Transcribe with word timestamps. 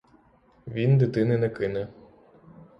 Він 0.67 0.97
дитини 0.97 1.37
не 1.37 1.49
кине. 1.49 1.87